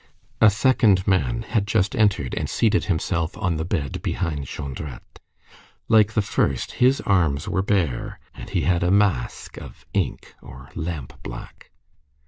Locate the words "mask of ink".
8.89-10.33